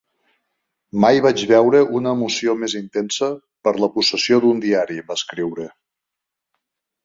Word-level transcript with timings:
"Mai 1.03 1.19
vaig 1.25 1.43
veure 1.51 1.81
una 1.99 2.15
emoció 2.17 2.57
més 2.63 2.75
intensa 2.81 3.31
per 3.69 3.77
la 3.85 3.93
possessió 4.01 4.43
d'un 4.47 4.67
diari", 4.67 5.01
va 5.13 5.23
escriure. 5.23 5.71